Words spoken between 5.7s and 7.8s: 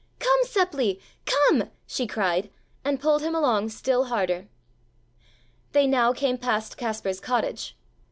They now came past Kaspar's cottage.